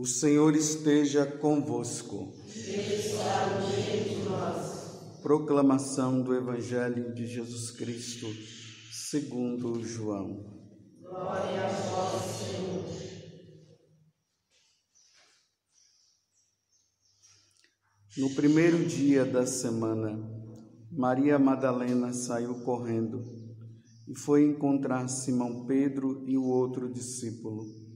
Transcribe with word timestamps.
O 0.00 0.06
Senhor 0.06 0.56
esteja 0.56 1.26
convosco. 1.26 2.32
Proclamação 5.20 6.22
do 6.22 6.34
Evangelho 6.34 7.12
de 7.14 7.26
Jesus 7.26 7.70
Cristo, 7.72 8.26
segundo 8.90 9.84
João. 9.84 10.42
Glória 11.02 11.66
a 11.66 11.68
vós, 11.68 12.22
Senhor. 12.22 12.84
No 18.16 18.34
primeiro 18.34 18.82
dia 18.86 19.26
da 19.26 19.44
semana, 19.44 20.18
Maria 20.90 21.38
Madalena 21.38 22.14
saiu 22.14 22.64
correndo 22.64 23.22
e 24.08 24.18
foi 24.18 24.46
encontrar 24.46 25.06
Simão 25.08 25.66
Pedro 25.66 26.24
e 26.26 26.38
o 26.38 26.44
outro 26.44 26.90
discípulo 26.90 27.89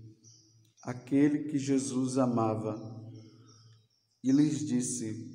aquele 0.84 1.51
que 1.51 1.59
Jesus 1.59 2.19
amava, 2.19 2.74
e 4.23 4.30
lhes 4.30 4.66
disse: 4.66 5.33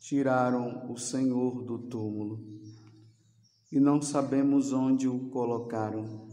Tiraram 0.00 0.90
o 0.90 0.96
Senhor 0.96 1.64
do 1.64 1.88
túmulo 1.88 2.50
e 3.72 3.78
não 3.78 4.02
sabemos 4.02 4.72
onde 4.72 5.06
o 5.06 5.30
colocaram. 5.30 6.28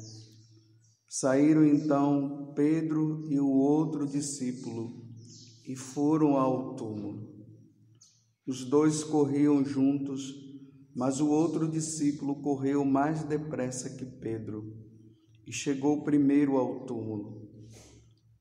Saíram 1.08 1.66
então 1.66 2.54
Pedro 2.56 3.28
e 3.30 3.40
o 3.40 3.50
outro 3.50 4.08
discípulo 4.08 5.06
e 5.68 5.76
foram 5.76 6.38
ao 6.38 6.76
túmulo. 6.76 7.36
Os 8.48 8.66
dois 8.66 9.04
corriam 9.04 9.64
juntos, 9.64 10.34
mas 10.96 11.20
o 11.20 11.30
outro 11.30 11.70
discípulo 11.70 12.42
correu 12.42 12.84
mais 12.84 13.24
depressa 13.24 13.96
que 13.96 14.06
Pedro 14.06 14.64
e 15.46 15.52
chegou 15.52 16.04
primeiro 16.04 16.58
ao 16.58 16.86
túmulo. 16.86 17.47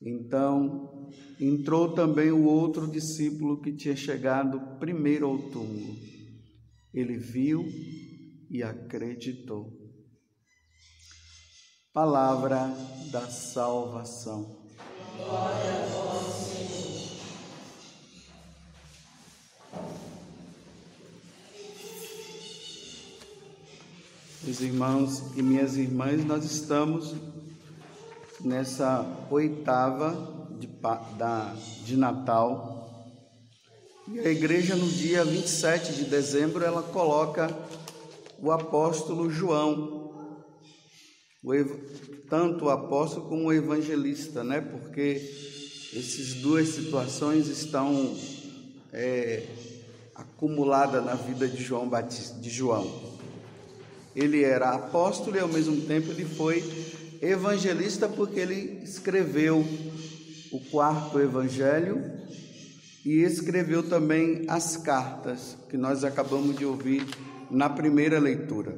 Então 0.00 1.10
entrou 1.40 1.94
também 1.94 2.30
o 2.30 2.44
outro 2.44 2.86
discípulo 2.86 3.60
que 3.60 3.72
tinha 3.72 3.96
chegado 3.96 4.78
primeiro 4.78 5.26
ao 5.26 5.38
túmulo. 5.50 5.96
Ele 6.92 7.16
viu 7.16 7.64
e 8.50 8.62
acreditou. 8.62 9.72
Palavra 11.92 12.68
da 13.10 13.26
salvação. 13.28 14.66
Glória 15.16 15.84
a 15.84 16.30
Senhor. 16.30 16.76
Meus 24.46 24.60
irmãos 24.60 25.36
e 25.36 25.42
minhas 25.42 25.76
irmãs, 25.76 26.24
nós 26.24 26.44
estamos 26.44 27.14
nessa 28.40 29.06
oitava 29.30 30.46
de, 30.58 30.68
da, 31.16 31.54
de 31.84 31.96
Natal. 31.96 32.76
E 34.08 34.20
a 34.20 34.30
igreja, 34.30 34.76
no 34.76 34.88
dia 34.88 35.24
27 35.24 35.92
de 35.92 36.04
dezembro, 36.04 36.64
ela 36.64 36.82
coloca 36.82 37.54
o 38.38 38.52
apóstolo 38.52 39.30
João, 39.30 40.12
o, 41.42 41.52
tanto 42.28 42.66
o 42.66 42.70
apóstolo 42.70 43.28
como 43.28 43.46
o 43.46 43.52
evangelista, 43.52 44.44
né? 44.44 44.60
Porque 44.60 45.20
essas 45.94 46.34
duas 46.34 46.68
situações 46.68 47.48
estão 47.48 48.16
é, 48.92 49.46
acumuladas 50.14 51.04
na 51.04 51.14
vida 51.14 51.48
de 51.48 51.62
João 51.62 51.88
Batista, 51.88 52.38
de 52.38 52.50
João. 52.50 53.16
Ele 54.14 54.42
era 54.42 54.70
apóstolo 54.70 55.36
e 55.36 55.40
ao 55.40 55.48
mesmo 55.48 55.82
tempo 55.82 56.10
ele 56.10 56.24
foi 56.24 56.62
evangelista 57.30 58.08
porque 58.08 58.40
ele 58.40 58.80
escreveu 58.82 59.64
o 60.52 60.60
quarto 60.70 61.20
evangelho 61.20 62.00
e 63.04 63.22
escreveu 63.22 63.82
também 63.88 64.44
as 64.48 64.76
cartas 64.76 65.56
que 65.68 65.76
nós 65.76 66.04
acabamos 66.04 66.56
de 66.56 66.64
ouvir 66.64 67.04
na 67.50 67.68
primeira 67.68 68.18
leitura. 68.18 68.76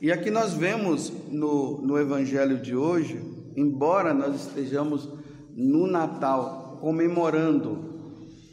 E 0.00 0.12
aqui 0.12 0.30
nós 0.30 0.52
vemos 0.52 1.10
no, 1.28 1.80
no 1.80 1.98
evangelho 1.98 2.58
de 2.60 2.76
hoje, 2.76 3.20
embora 3.56 4.12
nós 4.12 4.46
estejamos 4.46 5.08
no 5.54 5.86
Natal 5.86 6.78
comemorando 6.80 7.96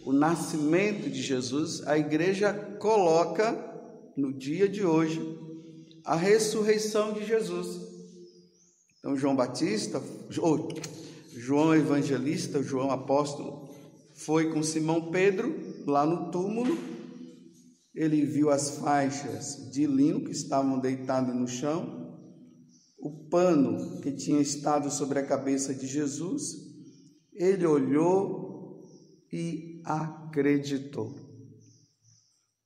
o 0.05 0.11
nascimento 0.11 1.09
de 1.09 1.21
Jesus, 1.21 1.85
a 1.87 1.97
igreja 1.97 2.53
coloca 2.79 3.57
no 4.17 4.33
dia 4.33 4.67
de 4.67 4.85
hoje 4.85 5.21
a 6.05 6.15
ressurreição 6.15 7.13
de 7.13 7.25
Jesus. 7.25 7.82
Então, 9.03 9.17
João 9.17 9.35
Batista, 9.35 10.01
ou 10.39 10.69
João 11.35 11.75
Evangelista, 11.75 12.63
João 12.63 12.89
Apóstolo, 12.89 13.69
foi 14.15 14.49
com 14.49 14.63
Simão 14.63 15.11
Pedro 15.11 15.53
lá 15.85 16.05
no 16.05 16.31
túmulo. 16.31 16.77
Ele 17.93 18.25
viu 18.25 18.49
as 18.49 18.77
faixas 18.77 19.69
de 19.73 19.85
linho 19.85 20.23
que 20.23 20.31
estavam 20.31 20.79
deitadas 20.79 21.35
no 21.35 21.45
chão, 21.45 22.17
o 22.97 23.27
pano 23.27 23.99
que 23.99 24.09
tinha 24.13 24.39
estado 24.39 24.89
sobre 24.89 25.19
a 25.19 25.25
cabeça 25.25 25.73
de 25.73 25.85
Jesus. 25.85 26.53
Ele 27.33 27.65
olhou 27.65 28.81
e 29.33 29.81
acreditou. 29.83 31.13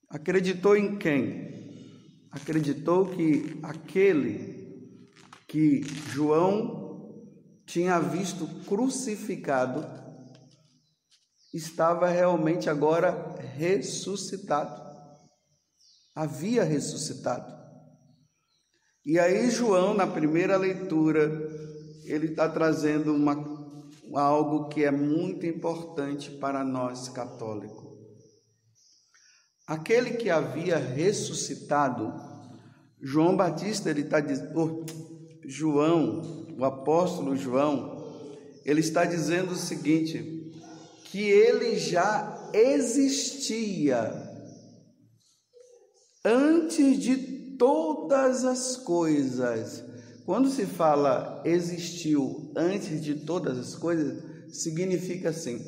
Acreditou 0.07 0.77
em 0.77 0.99
quem? 0.99 1.47
Acreditou 2.31 3.07
que 3.07 3.57
aquele 3.63 4.56
que 5.47 5.81
João 6.11 6.85
tinha 7.65 7.99
visto 7.99 8.47
crucificado 8.65 9.85
estava 11.53 12.07
realmente 12.07 12.69
agora 12.69 13.35
ressuscitado. 13.55 14.85
Havia 16.13 16.63
ressuscitado. 16.63 17.55
E 19.05 19.17
aí, 19.17 19.49
João, 19.49 19.93
na 19.93 20.05
primeira 20.05 20.57
leitura, 20.57 21.31
ele 22.03 22.27
está 22.27 22.49
trazendo 22.49 23.15
uma, 23.15 23.35
algo 24.13 24.67
que 24.67 24.83
é 24.83 24.91
muito 24.91 25.45
importante 25.45 26.29
para 26.31 26.63
nós 26.63 27.07
católicos. 27.07 27.87
Aquele 29.65 30.11
que 30.11 30.29
havia 30.29 30.77
ressuscitado, 30.77 32.13
João 33.01 33.35
Batista, 33.35 33.89
ele 33.89 34.01
está 34.01 34.19
dizendo, 34.19 34.85
João, 35.47 36.45
o 36.59 36.65
apóstolo 36.65 37.33
João, 37.33 38.05
ele 38.65 38.81
está 38.81 39.05
dizendo 39.05 39.53
o 39.53 39.55
seguinte: 39.55 40.51
que 41.05 41.21
ele 41.21 41.77
já 41.79 42.51
existia 42.53 44.11
antes 46.25 46.99
de 46.99 47.15
todas 47.57 48.43
as 48.43 48.75
coisas. 48.75 49.83
Quando 50.25 50.49
se 50.49 50.65
fala 50.65 51.41
existiu 51.45 52.51
antes 52.53 53.01
de 53.01 53.15
todas 53.15 53.57
as 53.57 53.73
coisas, 53.73 54.21
significa 54.51 55.29
assim: 55.29 55.61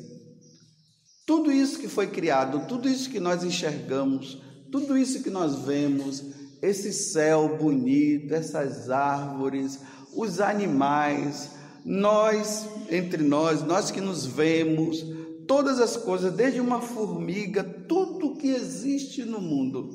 tudo 1.26 1.50
isso 1.50 1.78
que 1.78 1.88
foi 1.88 2.08
criado, 2.08 2.66
tudo 2.66 2.86
isso 2.86 3.08
que 3.08 3.18
nós 3.18 3.42
enxergamos, 3.42 4.42
tudo 4.70 4.98
isso 4.98 5.22
que 5.22 5.30
nós 5.30 5.64
vemos, 5.64 6.22
esse 6.62 6.92
céu 6.92 7.56
bonito, 7.56 8.34
essas 8.34 8.90
árvores, 8.90 9.78
os 10.14 10.40
animais, 10.40 11.50
nós, 11.84 12.66
entre 12.90 13.22
nós, 13.22 13.62
nós 13.62 13.90
que 13.90 14.00
nos 14.00 14.26
vemos, 14.26 15.04
todas 15.46 15.80
as 15.80 15.96
coisas, 15.96 16.32
desde 16.32 16.60
uma 16.60 16.80
formiga, 16.80 17.64
tudo 17.64 18.36
que 18.36 18.48
existe 18.48 19.24
no 19.24 19.40
mundo. 19.40 19.90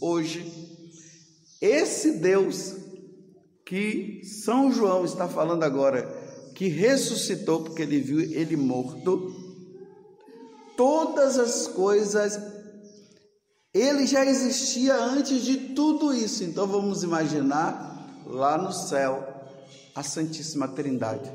Hoje, 0.00 0.44
esse 1.60 2.12
Deus 2.12 2.76
que 3.64 4.20
São 4.24 4.72
João 4.72 5.04
está 5.04 5.28
falando 5.28 5.62
agora, 5.62 6.02
que 6.54 6.68
ressuscitou 6.68 7.62
porque 7.62 7.82
ele 7.82 8.00
viu 8.00 8.20
ele 8.20 8.56
morto, 8.56 9.34
todas 10.76 11.38
as 11.38 11.68
coisas 11.68 12.36
ele 13.72 14.06
já 14.06 14.24
existia 14.24 14.96
antes 14.96 15.42
de 15.42 15.74
tudo 15.74 16.12
isso. 16.12 16.42
Então 16.44 16.66
vamos 16.66 17.02
imaginar 17.02 18.22
lá 18.26 18.58
no 18.58 18.72
céu 18.72 19.26
a 19.94 20.02
Santíssima 20.02 20.68
Trindade. 20.68 21.30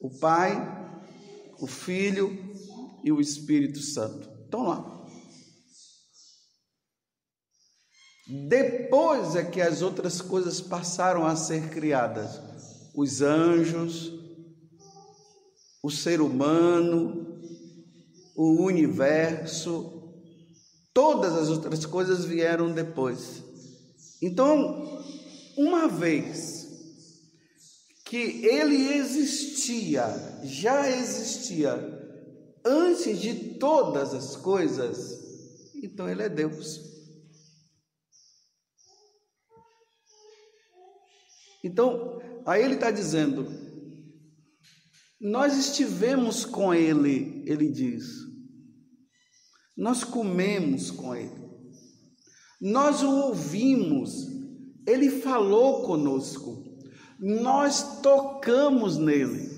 O 0.00 0.10
Pai, 0.18 0.52
o 1.60 1.66
Filho 1.66 2.36
e 3.02 3.12
o 3.12 3.20
Espírito 3.20 3.80
Santo. 3.80 4.28
Estão 4.44 4.64
lá. 4.64 4.94
Depois 8.48 9.36
é 9.36 9.44
que 9.44 9.60
as 9.60 9.82
outras 9.82 10.20
coisas 10.20 10.60
passaram 10.60 11.26
a 11.26 11.36
ser 11.36 11.68
criadas. 11.68 12.40
Os 12.94 13.20
anjos, 13.20 14.12
o 15.82 15.90
ser 15.90 16.20
humano, 16.20 17.38
o 18.34 18.62
universo, 18.62 19.93
todas 20.94 21.34
as 21.34 21.48
outras 21.48 21.84
coisas 21.84 22.24
vieram 22.24 22.72
depois. 22.72 23.42
Então, 24.22 25.04
uma 25.58 25.88
vez 25.88 26.64
que 28.04 28.46
ele 28.46 28.94
existia, 28.94 30.06
já 30.44 30.88
existia 30.88 31.72
antes 32.64 33.20
de 33.20 33.58
todas 33.58 34.14
as 34.14 34.36
coisas, 34.36 35.20
então 35.82 36.08
ele 36.08 36.22
é 36.22 36.28
Deus. 36.28 36.80
Então, 41.62 42.20
aí 42.46 42.62
ele 42.62 42.74
está 42.74 42.90
dizendo: 42.90 43.46
nós 45.20 45.56
estivemos 45.56 46.44
com 46.44 46.72
ele, 46.72 47.42
ele 47.46 47.70
diz, 47.70 48.23
nós 49.76 50.04
comemos 50.04 50.90
com 50.90 51.14
ele, 51.14 51.44
nós 52.60 53.02
o 53.02 53.10
ouvimos, 53.10 54.26
ele 54.86 55.10
falou 55.10 55.82
conosco, 55.82 56.62
nós 57.18 58.00
tocamos 58.00 58.96
nele. 58.96 59.52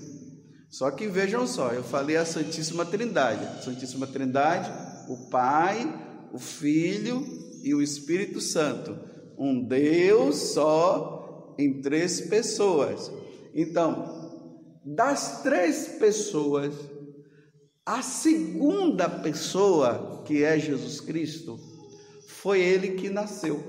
Só 0.69 0.91
que 0.91 1.07
vejam 1.07 1.47
só, 1.47 1.71
eu 1.71 1.83
falei 1.83 2.17
a 2.17 2.25
Santíssima 2.25 2.85
Trindade, 2.85 3.63
Santíssima 3.63 4.05
Trindade, 4.05 4.69
o 5.09 5.29
Pai, 5.29 6.29
o 6.33 6.37
Filho 6.37 7.25
e 7.63 7.73
o 7.73 7.81
Espírito 7.81 8.41
Santo, 8.41 8.97
um 9.37 9.65
Deus 9.65 10.35
só 10.53 11.55
em 11.57 11.81
três 11.81 12.21
pessoas. 12.21 13.11
Então, 13.53 14.17
das 14.85 15.41
três 15.41 15.87
pessoas, 15.99 16.73
a 17.87 18.01
segunda 18.01 19.07
pessoa, 19.07 20.21
que 20.25 20.43
é 20.43 20.59
Jesus 20.59 20.99
Cristo, 20.99 21.57
foi 22.27 22.59
ele 22.59 22.95
que 22.95 23.09
nasceu. 23.09 23.63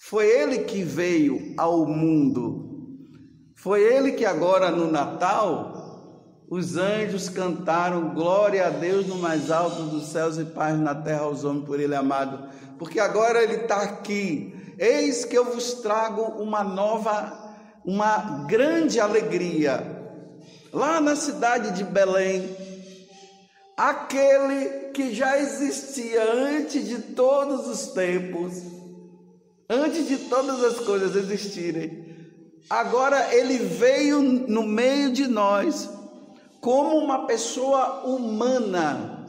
Foi 0.00 0.28
ele 0.28 0.60
que 0.60 0.84
veio 0.84 1.52
ao 1.58 1.84
mundo. 1.84 3.08
Foi 3.56 3.82
ele 3.82 4.12
que 4.12 4.24
agora 4.24 4.70
no 4.70 4.88
Natal 4.88 6.44
os 6.48 6.76
anjos 6.76 7.28
cantaram 7.28 8.14
glória 8.14 8.68
a 8.68 8.70
Deus 8.70 9.08
no 9.08 9.16
mais 9.16 9.50
alto 9.50 9.82
dos 9.84 10.06
céus 10.06 10.38
e 10.38 10.44
paz 10.44 10.78
na 10.78 10.94
terra 10.94 11.22
aos 11.22 11.42
homens 11.42 11.66
por 11.66 11.80
ele 11.80 11.94
amado. 11.94 12.48
Porque 12.78 13.00
agora 13.00 13.42
ele 13.42 13.62
está 13.62 13.82
aqui. 13.82 14.54
Eis 14.78 15.24
que 15.24 15.36
eu 15.36 15.52
vos 15.52 15.74
trago 15.74 16.22
uma 16.40 16.62
nova 16.62 17.56
uma 17.84 18.46
grande 18.46 19.00
alegria. 19.00 20.01
Lá 20.72 21.00
na 21.00 21.14
cidade 21.14 21.72
de 21.72 21.84
Belém, 21.84 22.56
aquele 23.76 24.90
que 24.92 25.14
já 25.14 25.38
existia 25.38 26.32
antes 26.32 26.88
de 26.88 26.98
todos 26.98 27.66
os 27.66 27.88
tempos, 27.88 28.62
antes 29.68 30.08
de 30.08 30.16
todas 30.16 30.64
as 30.64 30.78
coisas 30.80 31.14
existirem, 31.14 32.06
agora 32.70 33.34
ele 33.34 33.58
veio 33.58 34.22
no 34.22 34.62
meio 34.62 35.12
de 35.12 35.26
nós 35.26 35.90
como 36.60 36.96
uma 36.96 37.26
pessoa 37.26 38.04
humana. 38.06 39.26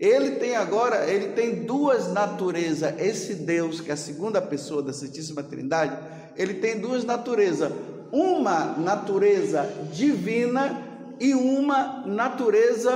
Ele 0.00 0.32
tem 0.32 0.56
agora, 0.56 1.08
ele 1.08 1.28
tem 1.28 1.64
duas 1.64 2.12
naturezas. 2.12 2.98
Esse 2.98 3.34
Deus, 3.34 3.80
que 3.80 3.90
é 3.90 3.94
a 3.94 3.96
segunda 3.96 4.42
pessoa 4.42 4.82
da 4.82 4.92
Santíssima 4.92 5.42
Trindade, 5.42 5.96
ele 6.36 6.54
tem 6.54 6.80
duas 6.80 7.04
naturezas: 7.04 7.70
uma 8.14 8.76
natureza 8.78 9.68
divina 9.92 10.80
e 11.18 11.34
uma 11.34 12.06
natureza 12.06 12.92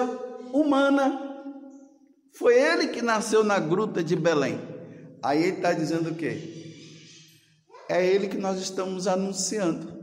humana. 0.53 1.21
Foi 2.39 2.55
ele 2.55 2.87
que 2.87 3.03
nasceu 3.03 3.43
na 3.43 3.59
gruta 3.59 4.03
de 4.03 4.15
Belém. 4.15 4.61
Aí 5.21 5.43
ele 5.43 5.57
está 5.57 5.73
dizendo 5.73 6.11
o 6.11 6.15
quê? 6.15 6.55
É 7.89 8.07
ele 8.07 8.29
que 8.29 8.39
nós 8.39 8.61
estamos 8.61 9.09
anunciando. 9.09 9.99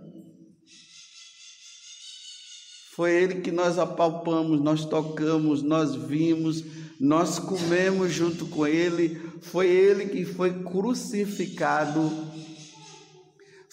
Foi 2.93 3.13
ele 3.13 3.39
que 3.39 3.53
nós 3.53 3.79
apalpamos, 3.79 4.59
nós 4.59 4.83
tocamos, 4.83 5.61
nós 5.61 5.95
vimos, 5.95 6.61
nós 6.99 7.39
comemos 7.39 8.11
junto 8.11 8.47
com 8.47 8.67
ele. 8.67 9.15
Foi 9.39 9.67
ele 9.67 10.07
que 10.07 10.25
foi 10.25 10.61
crucificado 10.61 12.11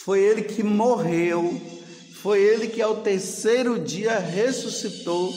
foi 0.05 0.21
ele 0.21 0.43
que 0.43 0.65
morreu, 0.65 1.61
foi 2.15 2.41
ele 2.41 2.67
que 2.67 2.83
ao 2.83 2.97
terceiro 2.97 3.79
dia 3.79 4.19
ressuscitou, 4.19 5.33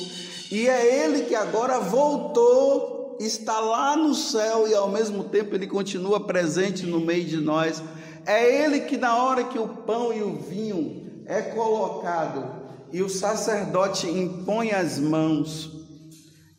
e 0.52 0.68
é 0.68 1.06
ele 1.06 1.26
que 1.26 1.36
agora 1.36 1.80
voltou, 1.80 3.16
está 3.20 3.60
lá 3.60 3.96
no 3.96 4.16
céu 4.16 4.68
e 4.68 4.74
ao 4.74 4.90
mesmo 4.90 5.26
tempo 5.26 5.54
ele 5.54 5.68
continua 5.68 6.26
presente 6.26 6.84
no 6.84 7.00
meio 7.00 7.26
de 7.26 7.38
nós. 7.38 7.82
É 8.26 8.64
ele 8.64 8.82
que 8.82 8.98
na 8.98 9.24
hora 9.24 9.44
que 9.44 9.60
o 9.60 9.68
pão 9.68 10.12
e 10.12 10.24
o 10.24 10.36
vinho 10.36 11.22
é 11.28 11.42
colocado 11.44 12.66
e 12.92 13.04
o 13.04 13.10
sacerdote 13.10 14.08
impõe 14.08 14.72
as 14.72 14.98
mãos, 14.98 15.70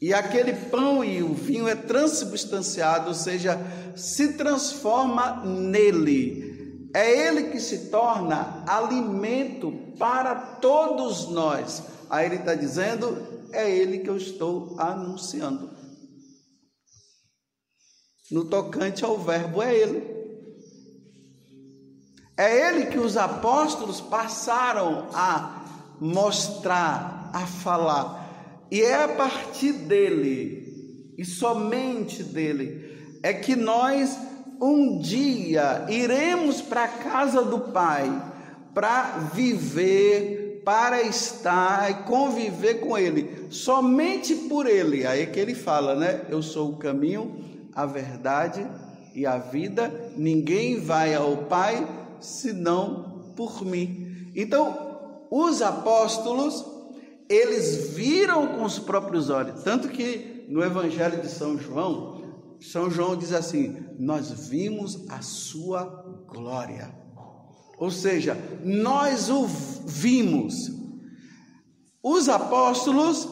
e 0.01 0.15
aquele 0.15 0.53
pão 0.53 1.05
e 1.05 1.25
o 1.25 1.35
vinho 1.35 1.67
é 1.67 1.75
transubstanciado, 1.75 3.09
ou 3.09 3.15
seja, 3.15 3.59
se 3.97 4.35
transforma 4.35 5.43
nele. 5.45 6.56
É 6.97 7.29
Ele 7.29 7.51
que 7.51 7.61
se 7.61 7.91
torna 7.91 8.65
alimento 8.67 9.71
para 9.99 10.35
todos 10.35 11.29
nós. 11.29 11.83
Aí 12.09 12.25
ele 12.25 12.37
está 12.37 12.55
dizendo: 12.55 13.19
é 13.53 13.71
Ele 13.71 13.99
que 13.99 14.09
eu 14.09 14.17
estou 14.17 14.81
anunciando. 14.81 15.77
No 18.31 18.47
tocante 18.47 19.05
ao 19.05 19.19
Verbo, 19.19 19.61
é 19.61 19.77
Ele. 19.77 20.17
É 22.35 22.67
Ele 22.67 22.87
que 22.87 22.99
os 22.99 23.19
apóstolos 23.19 24.01
passaram 24.01 25.11
a 25.13 25.97
mostrar, 26.01 27.31
a 27.35 27.47
falar. 27.47 28.67
E 28.71 28.81
é 28.81 29.05
a 29.05 29.09
partir 29.09 29.73
dele, 29.73 31.15
e 31.19 31.27
somente 31.27 32.23
dele, 32.23 33.21
é 33.23 33.35
que 33.35 33.55
nós 33.55 34.19
um 34.61 34.99
dia 34.99 35.87
iremos 35.89 36.61
para 36.61 36.85
a 36.85 36.89
casa 36.89 37.43
do 37.43 37.59
Pai 37.59 38.11
para 38.75 39.31
viver, 39.33 40.63
para 40.65 41.03
estar 41.03 41.91
e 41.91 41.95
conviver 42.05 42.81
com 42.81 42.97
Ele, 42.97 43.47
somente 43.51 44.35
por 44.35 44.67
Ele. 44.67 45.07
Aí 45.07 45.23
é 45.23 45.27
que 45.27 45.41
ele 45.41 45.55
fala, 45.55 45.95
né? 45.95 46.23
Eu 46.29 46.43
sou 46.43 46.73
o 46.73 46.77
caminho, 46.77 47.37
a 47.75 47.87
verdade 47.87 48.67
e 49.15 49.25
a 49.25 49.39
vida, 49.39 49.93
ninguém 50.17 50.79
vai 50.79 51.15
ao 51.15 51.37
Pai 51.39 51.87
senão 52.21 53.33
por 53.35 53.65
mim. 53.65 54.31
Então, 54.35 55.25
os 55.31 55.63
apóstolos, 55.63 56.65
eles 57.29 57.95
viram 57.95 58.47
com 58.49 58.65
os 58.65 58.79
próprios 58.79 59.31
olhos, 59.31 59.63
tanto 59.63 59.89
que 59.89 60.45
no 60.49 60.63
Evangelho 60.63 61.21
de 61.21 61.29
São 61.29 61.59
João, 61.59 62.16
são 62.61 62.91
João 62.91 63.17
diz 63.17 63.33
assim: 63.33 63.77
Nós 63.99 64.31
vimos 64.49 65.09
a 65.09 65.23
sua 65.23 65.85
glória. 66.29 66.95
Ou 67.79 67.91
seja, 67.91 68.37
nós 68.65 69.29
o 69.29 69.47
vimos. 69.47 70.71
Os 72.03 72.29
apóstolos, 72.29 73.29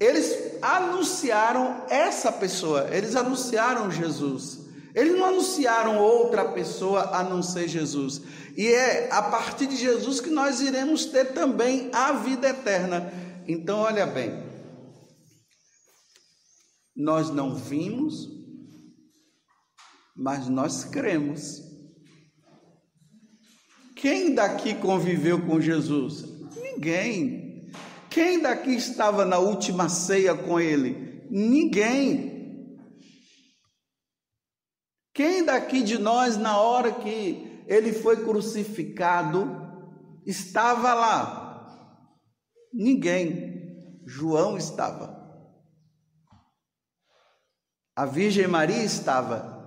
eles 0.00 0.34
anunciaram 0.62 1.82
essa 1.90 2.30
pessoa, 2.30 2.88
eles 2.90 3.16
anunciaram 3.16 3.90
Jesus. 3.90 4.60
Eles 4.94 5.18
não 5.18 5.26
anunciaram 5.26 5.98
outra 5.98 6.44
pessoa 6.46 7.16
a 7.16 7.24
não 7.24 7.42
ser 7.42 7.66
Jesus. 7.66 8.20
E 8.56 8.66
é 8.66 9.08
a 9.10 9.22
partir 9.22 9.66
de 9.66 9.76
Jesus 9.76 10.20
que 10.20 10.30
nós 10.30 10.60
iremos 10.60 11.06
ter 11.06 11.32
também 11.32 11.90
a 11.92 12.12
vida 12.12 12.48
eterna. 12.48 13.10
Então, 13.48 13.78
olha 13.78 14.06
bem, 14.06 14.51
nós 16.94 17.30
não 17.30 17.54
vimos, 17.54 18.28
mas 20.14 20.48
nós 20.48 20.84
cremos. 20.84 21.60
Quem 23.96 24.34
daqui 24.34 24.74
conviveu 24.74 25.46
com 25.46 25.60
Jesus? 25.60 26.24
Ninguém. 26.56 27.70
Quem 28.10 28.42
daqui 28.42 28.74
estava 28.74 29.24
na 29.24 29.38
última 29.38 29.88
ceia 29.88 30.34
com 30.34 30.60
ele? 30.60 31.26
Ninguém. 31.30 32.76
Quem 35.14 35.44
daqui 35.44 35.82
de 35.82 35.98
nós, 35.98 36.36
na 36.36 36.58
hora 36.58 36.92
que 36.92 37.62
ele 37.66 37.92
foi 37.92 38.24
crucificado, 38.24 39.46
estava 40.26 40.94
lá? 40.94 41.88
Ninguém. 42.72 43.52
João 44.04 44.56
estava. 44.56 45.21
A 47.94 48.06
Virgem 48.06 48.46
Maria 48.46 48.82
estava. 48.82 49.60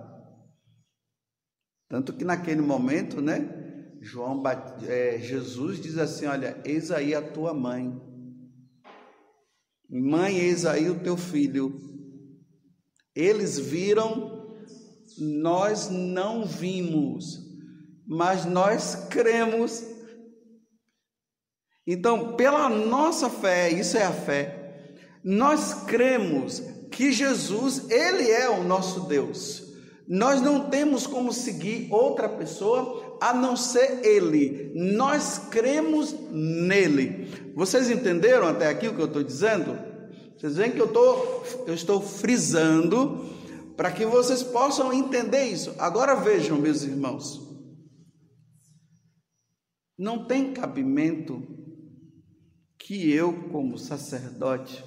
Tanto 1.88 2.12
que 2.12 2.24
naquele 2.24 2.60
momento, 2.60 3.20
né? 3.20 3.96
João, 4.00 4.42
é, 4.86 5.18
Jesus 5.18 5.80
diz 5.80 5.96
assim: 5.96 6.26
Olha, 6.26 6.60
eis 6.64 6.90
aí 6.90 7.14
a 7.14 7.22
tua 7.22 7.54
mãe. 7.54 8.00
Mãe, 9.88 10.36
eis 10.36 10.66
aí 10.66 10.90
o 10.90 10.98
teu 10.98 11.16
filho. 11.16 11.78
Eles 13.14 13.58
viram, 13.58 14.56
nós 15.18 15.88
não 15.88 16.44
vimos, 16.44 17.38
mas 18.04 18.44
nós 18.44 19.06
cremos. 19.08 19.84
Então, 21.86 22.34
pela 22.36 22.68
nossa 22.68 23.30
fé, 23.30 23.70
isso 23.70 23.96
é 23.96 24.04
a 24.04 24.12
fé, 24.12 25.00
nós 25.22 25.84
cremos 25.84 26.60
que 26.96 27.12
Jesus, 27.12 27.90
Ele 27.90 28.30
é 28.30 28.48
o 28.48 28.64
nosso 28.64 29.00
Deus. 29.00 29.62
Nós 30.08 30.40
não 30.40 30.70
temos 30.70 31.06
como 31.06 31.30
seguir 31.30 31.88
outra 31.90 32.26
pessoa 32.26 33.18
a 33.20 33.34
não 33.34 33.54
ser 33.54 34.00
Ele. 34.02 34.72
Nós 34.74 35.36
cremos 35.50 36.14
nele. 36.30 37.52
Vocês 37.54 37.90
entenderam 37.90 38.48
até 38.48 38.68
aqui 38.68 38.88
o 38.88 38.94
que 38.94 39.00
eu 39.02 39.06
estou 39.06 39.22
dizendo? 39.22 39.78
Vocês 40.38 40.56
veem 40.56 40.72
que 40.72 40.80
eu, 40.80 40.88
tô, 40.88 41.42
eu 41.66 41.74
estou 41.74 42.00
frisando 42.00 43.26
para 43.76 43.92
que 43.92 44.06
vocês 44.06 44.42
possam 44.42 44.90
entender 44.90 45.44
isso. 45.44 45.74
Agora 45.78 46.14
vejam, 46.14 46.56
meus 46.56 46.82
irmãos. 46.82 47.42
Não 49.98 50.26
tem 50.26 50.54
cabimento 50.54 51.42
que 52.78 53.12
eu, 53.12 53.50
como 53.50 53.76
sacerdote, 53.76 54.82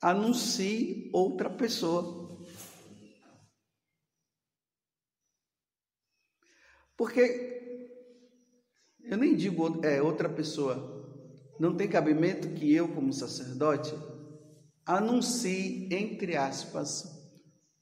anuncie 0.00 1.10
outra 1.12 1.50
pessoa. 1.50 2.28
Porque 6.96 7.50
eu 9.02 9.16
nem 9.16 9.34
digo 9.34 9.84
é 9.84 10.00
outra 10.00 10.28
pessoa. 10.28 10.98
Não 11.58 11.76
tem 11.76 11.88
cabimento 11.88 12.48
que 12.54 12.72
eu, 12.74 12.94
como 12.94 13.12
sacerdote, 13.12 13.92
anuncie, 14.86 15.88
entre 15.92 16.36
aspas, 16.36 17.04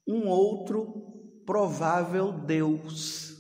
um 0.07 0.27
outro 0.29 1.43
provável 1.45 2.33
Deus. 2.33 3.37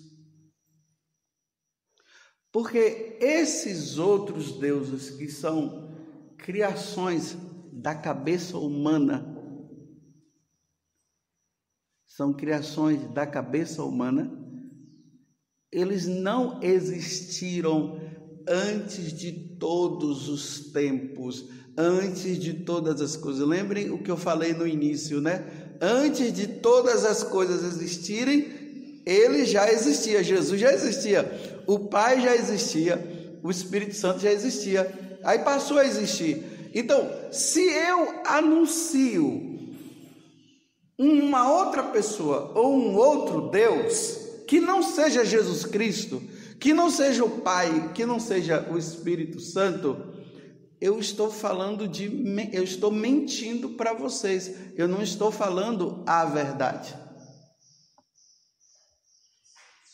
Porque 2.52 3.18
esses 3.20 3.98
outros 3.98 4.58
deuses 4.58 5.10
que 5.10 5.28
são 5.28 5.88
criações 6.38 7.36
da 7.78 7.94
cabeça 7.94 8.58
humana. 8.58 9.36
São 12.06 12.32
criações 12.32 13.08
da 13.12 13.24
cabeça 13.24 13.84
humana. 13.84 14.36
Eles 15.70 16.06
não 16.06 16.60
existiram 16.60 18.00
antes 18.48 19.12
de 19.12 19.56
todos 19.58 20.28
os 20.28 20.72
tempos, 20.72 21.48
antes 21.76 22.38
de 22.38 22.64
todas 22.64 23.00
as 23.00 23.16
coisas. 23.16 23.46
Lembrem 23.46 23.90
o 23.90 24.02
que 24.02 24.10
eu 24.10 24.16
falei 24.16 24.52
no 24.52 24.66
início, 24.66 25.20
né? 25.20 25.76
Antes 25.80 26.32
de 26.32 26.48
todas 26.48 27.04
as 27.04 27.22
coisas 27.22 27.62
existirem, 27.62 29.02
ele 29.06 29.44
já 29.44 29.70
existia, 29.70 30.24
Jesus 30.24 30.60
já 30.60 30.72
existia, 30.72 31.62
o 31.66 31.78
Pai 31.78 32.20
já 32.20 32.34
existia, 32.34 33.38
o 33.42 33.50
Espírito 33.50 33.94
Santo 33.94 34.18
já 34.18 34.32
existia. 34.32 35.18
Aí 35.22 35.38
passou 35.38 35.78
a 35.78 35.86
existir. 35.86 36.70
Então, 36.74 37.08
se 37.30 37.60
eu 37.60 38.22
anuncio 38.24 39.58
uma 40.98 41.50
outra 41.50 41.84
pessoa 41.84 42.52
ou 42.54 42.76
um 42.76 42.96
outro 42.96 43.50
Deus 43.50 44.18
que 44.46 44.60
não 44.60 44.82
seja 44.82 45.24
Jesus 45.24 45.64
Cristo, 45.64 46.22
que 46.58 46.72
não 46.72 46.90
seja 46.90 47.24
o 47.24 47.40
Pai, 47.40 47.92
que 47.94 48.04
não 48.04 48.18
seja 48.18 48.68
o 48.70 48.76
Espírito 48.76 49.40
Santo, 49.40 50.14
eu 50.80 50.98
estou 50.98 51.30
falando 51.30 51.88
de 51.88 52.06
eu 52.52 52.62
estou 52.62 52.90
mentindo 52.90 53.70
para 53.70 53.92
vocês. 53.92 54.50
Eu 54.76 54.86
não 54.86 55.02
estou 55.02 55.30
falando 55.30 56.04
a 56.06 56.24
verdade. 56.24 56.96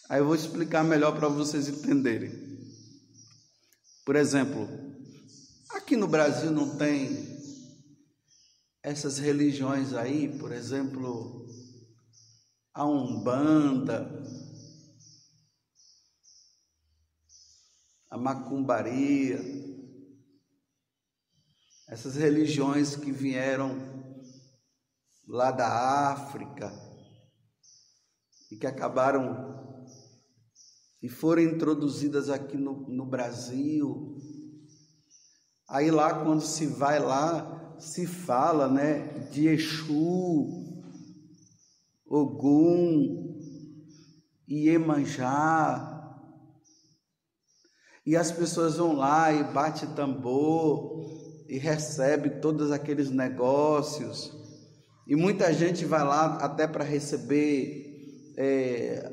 Aí 0.08 0.20
eu 0.20 0.26
vou 0.26 0.34
explicar 0.34 0.84
melhor 0.84 1.16
para 1.16 1.28
vocês 1.28 1.68
entenderem. 1.68 2.32
Por 4.04 4.16
exemplo, 4.16 4.68
Aqui 5.70 5.96
no 5.96 6.06
Brasil 6.06 6.50
não 6.50 6.76
tem 6.76 7.34
essas 8.82 9.18
religiões 9.18 9.94
aí, 9.94 10.28
por 10.38 10.52
exemplo, 10.52 11.46
a 12.72 12.84
Umbanda, 12.84 14.10
a 18.10 18.18
Macumbaria, 18.18 19.40
essas 21.88 22.16
religiões 22.16 22.94
que 22.94 23.10
vieram 23.10 23.74
lá 25.26 25.50
da 25.50 26.12
África 26.12 26.70
e 28.50 28.56
que 28.56 28.66
acabaram 28.66 29.54
e 31.02 31.08
foram 31.08 31.42
introduzidas 31.42 32.28
aqui 32.28 32.56
no, 32.56 32.88
no 32.88 33.06
Brasil 33.06 34.13
Aí 35.68 35.90
lá 35.90 36.22
quando 36.22 36.42
se 36.42 36.66
vai 36.66 36.98
lá, 36.98 37.76
se 37.78 38.06
fala, 38.06 38.68
né, 38.68 39.28
de 39.30 39.48
Exu, 39.48 40.46
Ogum, 42.06 43.34
Iemanjá. 44.48 45.90
E 48.06 48.16
as 48.16 48.30
pessoas 48.30 48.76
vão 48.76 48.92
lá 48.92 49.32
e 49.32 49.42
bate 49.44 49.86
tambor 49.88 51.04
e 51.48 51.58
recebe 51.58 52.40
todos 52.40 52.70
aqueles 52.70 53.10
negócios. 53.10 54.32
E 55.06 55.16
muita 55.16 55.52
gente 55.52 55.84
vai 55.84 56.02
lá 56.04 56.36
até 56.36 56.66
para 56.66 56.84
receber, 56.84 58.34
é, 58.36 59.12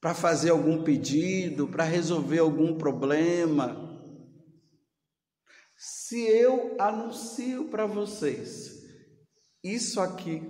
para 0.00 0.14
fazer 0.14 0.50
algum 0.50 0.82
pedido, 0.82 1.68
para 1.68 1.84
resolver 1.84 2.38
algum 2.38 2.76
problema. 2.76 3.81
Se 5.84 6.20
eu 6.20 6.76
anuncio 6.78 7.68
para 7.68 7.86
vocês 7.86 8.84
isso 9.64 10.00
aqui, 10.00 10.40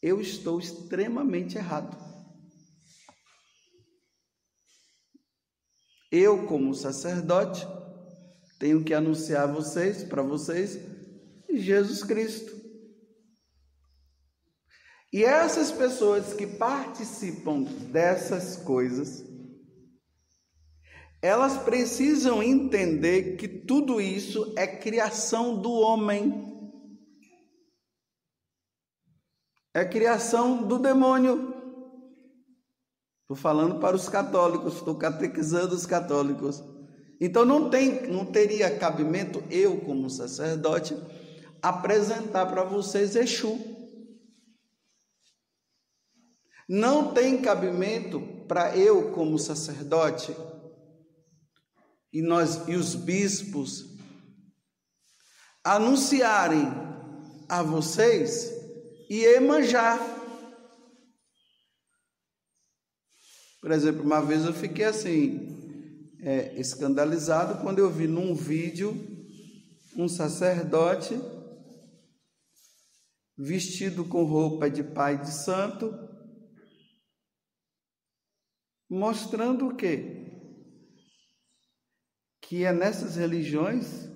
eu 0.00 0.20
estou 0.20 0.60
extremamente 0.60 1.58
errado. 1.58 1.96
Eu, 6.12 6.46
como 6.46 6.72
sacerdote, 6.72 7.66
tenho 8.60 8.84
que 8.84 8.94
anunciar 8.94 9.52
vocês, 9.52 10.04
para 10.04 10.22
vocês, 10.22 10.78
Jesus 11.50 12.04
Cristo. 12.04 12.54
E 15.12 15.24
essas 15.24 15.72
pessoas 15.72 16.32
que 16.32 16.46
participam 16.46 17.64
dessas 17.90 18.56
coisas, 18.56 19.24
elas 21.26 21.56
precisam 21.58 22.40
entender 22.40 23.36
que 23.36 23.48
tudo 23.48 24.00
isso 24.00 24.54
é 24.56 24.64
criação 24.66 25.60
do 25.60 25.72
homem. 25.72 26.54
É 29.74 29.84
criação 29.84 30.62
do 30.62 30.78
demônio. 30.78 31.52
Estou 33.22 33.36
falando 33.36 33.80
para 33.80 33.96
os 33.96 34.08
católicos, 34.08 34.74
estou 34.74 34.94
catequizando 34.94 35.74
os 35.74 35.84
católicos. 35.84 36.62
Então 37.20 37.44
não 37.44 37.68
tem, 37.70 38.06
não 38.08 38.24
teria 38.24 38.78
cabimento 38.78 39.42
eu 39.50 39.80
como 39.80 40.08
sacerdote 40.08 40.96
apresentar 41.60 42.46
para 42.46 42.62
vocês 42.62 43.16
Exu. 43.16 43.58
Não 46.68 47.12
tem 47.12 47.42
cabimento 47.42 48.20
para 48.46 48.76
eu 48.76 49.10
como 49.10 49.38
sacerdote 49.38 50.32
e 52.16 52.22
nós 52.22 52.66
e 52.66 52.74
os 52.74 52.94
bispos 52.94 53.94
anunciarem 55.62 56.64
a 57.46 57.62
vocês 57.62 58.50
e 59.10 59.22
emanjar. 59.22 60.00
Por 63.60 63.70
exemplo, 63.70 64.02
uma 64.02 64.22
vez 64.22 64.46
eu 64.46 64.54
fiquei 64.54 64.86
assim, 64.86 66.16
é, 66.22 66.58
escandalizado 66.58 67.60
quando 67.60 67.80
eu 67.80 67.90
vi 67.90 68.06
num 68.06 68.34
vídeo 68.34 68.96
um 69.94 70.08
sacerdote 70.08 71.20
vestido 73.36 74.06
com 74.06 74.24
roupa 74.24 74.70
de 74.70 74.82
pai 74.82 75.20
de 75.20 75.30
santo, 75.30 75.94
mostrando 78.88 79.68
o 79.68 79.76
quê? 79.76 80.25
Que 82.46 82.64
é 82.64 82.72
nessas 82.72 83.16
religiões 83.16 84.08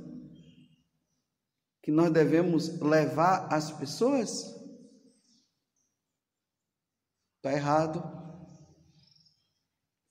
que 1.83 1.91
nós 1.91 2.13
devemos 2.13 2.81
levar 2.81 3.53
as 3.53 3.73
pessoas? 3.73 4.45
Está 7.37 7.53
errado. 7.53 8.01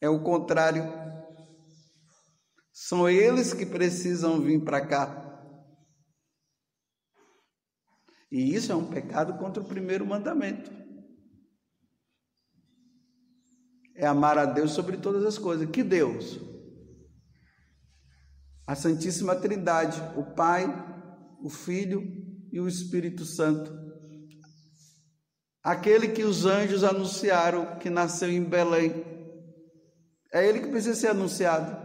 É 0.01 0.09
o 0.09 0.21
contrário. 0.21 0.83
São 2.73 3.09
eles 3.09 3.53
que 3.53 3.65
precisam 3.65 4.41
vir 4.41 4.65
para 4.65 4.85
cá. 4.85 5.25
E 8.29 8.53
isso 8.53 8.71
é 8.73 8.75
um 8.75 8.89
pecado 8.89 9.37
contra 9.37 9.63
o 9.63 9.67
primeiro 9.67 10.05
mandamento. 10.05 10.69
É 13.95 14.05
amar 14.05 14.37
a 14.37 14.45
Deus 14.45 14.71
sobre 14.71 14.97
todas 14.97 15.25
as 15.25 15.37
coisas. 15.37 15.69
Que 15.69 15.83
Deus? 15.83 16.48
A 18.69 18.75
Santíssima 18.75 19.35
Trindade, 19.35 19.99
o 20.15 20.23
Pai, 20.23 20.67
o 21.41 21.49
Filho 21.49 22.03
e 22.51 22.59
o 22.59 22.67
Espírito 22.67 23.25
Santo. 23.25 23.73
Aquele 25.63 26.09
que 26.09 26.23
os 26.23 26.45
anjos 26.45 26.83
anunciaram 26.83 27.79
que 27.79 27.89
nasceu 27.89 28.29
em 28.29 28.43
Belém. 28.43 29.03
É 30.31 30.47
ele 30.47 30.59
que 30.59 30.67
precisa 30.67 30.93
ser 30.93 31.07
anunciado. 31.07 31.75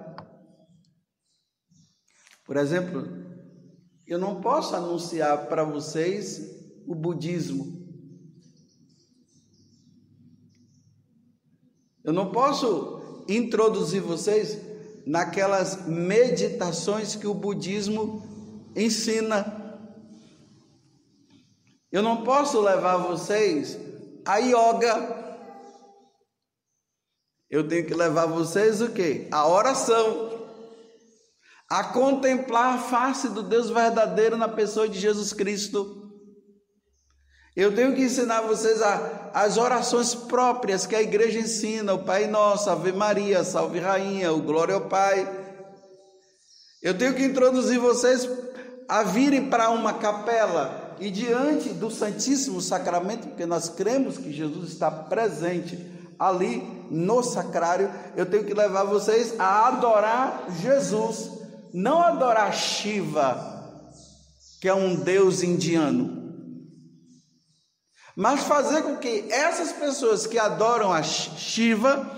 Por 2.44 2.58
exemplo, 2.58 3.08
eu 4.06 4.18
não 4.18 4.42
posso 4.42 4.76
anunciar 4.76 5.46
para 5.46 5.64
vocês 5.64 6.38
o 6.86 6.94
budismo. 6.94 7.82
Eu 12.04 12.12
não 12.12 12.30
posso 12.30 13.24
introduzir 13.26 14.02
vocês 14.02 14.73
naquelas 15.06 15.86
meditações 15.86 17.14
que 17.14 17.26
o 17.26 17.34
budismo 17.34 18.22
ensina. 18.74 19.62
Eu 21.92 22.02
não 22.02 22.24
posso 22.24 22.60
levar 22.60 22.96
vocês 22.96 23.78
a 24.26 24.38
yoga. 24.38 25.24
Eu 27.50 27.68
tenho 27.68 27.86
que 27.86 27.94
levar 27.94 28.26
vocês 28.26 28.80
o 28.80 28.90
quê? 28.90 29.28
A 29.30 29.46
oração. 29.46 30.32
A 31.70 31.84
contemplar 31.84 32.74
a 32.74 32.78
face 32.78 33.28
do 33.28 33.42
Deus 33.42 33.70
verdadeiro 33.70 34.36
na 34.36 34.48
pessoa 34.48 34.88
de 34.88 34.98
Jesus 34.98 35.32
Cristo. 35.32 36.03
Eu 37.56 37.72
tenho 37.72 37.94
que 37.94 38.02
ensinar 38.02 38.40
vocês 38.40 38.82
a, 38.82 39.30
as 39.32 39.56
orações 39.56 40.12
próprias 40.12 40.86
que 40.86 40.96
a 40.96 41.02
igreja 41.02 41.38
ensina, 41.38 41.94
o 41.94 42.02
Pai 42.02 42.26
Nosso, 42.26 42.68
Ave 42.68 42.90
Maria, 42.90 43.44
Salve 43.44 43.78
Rainha, 43.78 44.32
o 44.32 44.42
Glória 44.42 44.74
ao 44.74 44.80
Pai. 44.82 45.30
Eu 46.82 46.98
tenho 46.98 47.14
que 47.14 47.24
introduzir 47.24 47.78
vocês 47.78 48.28
a 48.88 49.04
virem 49.04 49.48
para 49.48 49.70
uma 49.70 49.92
capela 49.94 50.96
e 50.98 51.10
diante 51.10 51.68
do 51.68 51.92
Santíssimo 51.92 52.60
Sacramento, 52.60 53.28
porque 53.28 53.46
nós 53.46 53.68
cremos 53.68 54.18
que 54.18 54.32
Jesus 54.32 54.72
está 54.72 54.90
presente 54.90 55.78
ali 56.18 56.86
no 56.90 57.22
sacrário, 57.22 57.90
eu 58.16 58.26
tenho 58.26 58.44
que 58.44 58.54
levar 58.54 58.84
vocês 58.84 59.34
a 59.38 59.68
adorar 59.68 60.46
Jesus, 60.60 61.30
não 61.72 62.00
adorar 62.00 62.52
Shiva, 62.52 63.62
que 64.60 64.68
é 64.68 64.74
um 64.74 64.94
deus 64.94 65.42
indiano 65.42 66.23
mas 68.16 68.44
fazer 68.44 68.82
com 68.82 68.96
que 68.96 69.26
essas 69.28 69.72
pessoas 69.72 70.26
que 70.26 70.38
adoram 70.38 70.92
a 70.92 71.02
Shiva, 71.02 72.08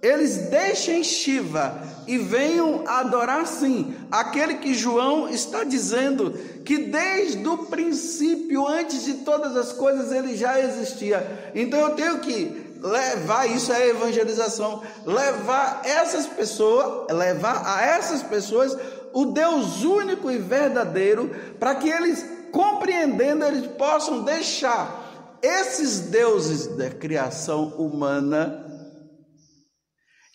eles 0.00 0.48
deixem 0.48 1.04
Shiva 1.04 1.78
e 2.06 2.16
venham 2.16 2.84
adorar 2.86 3.46
sim 3.46 3.94
aquele 4.10 4.54
que 4.54 4.74
João 4.74 5.28
está 5.28 5.62
dizendo 5.62 6.32
que 6.64 6.78
desde 6.78 7.46
o 7.46 7.66
princípio, 7.66 8.66
antes 8.66 9.04
de 9.04 9.14
todas 9.14 9.56
as 9.56 9.72
coisas, 9.72 10.10
ele 10.10 10.36
já 10.36 10.58
existia. 10.58 11.50
Então 11.54 11.78
eu 11.80 11.90
tenho 11.90 12.18
que 12.20 12.72
levar 12.80 13.46
isso 13.46 13.72
é 13.72 13.88
evangelização, 13.88 14.82
levar 15.04 15.82
essas 15.84 16.26
pessoas, 16.26 17.14
levar 17.14 17.62
a 17.64 17.84
essas 17.84 18.22
pessoas 18.22 18.76
o 19.12 19.26
Deus 19.26 19.84
único 19.84 20.30
e 20.30 20.38
verdadeiro, 20.38 21.30
para 21.60 21.74
que 21.74 21.88
eles 21.88 22.24
compreendendo 22.50 23.44
eles 23.44 23.66
possam 23.66 24.22
deixar 24.22 25.01
esses 25.42 26.00
deuses 26.00 26.66
da 26.76 26.90
criação 26.90 27.68
humana 27.76 28.64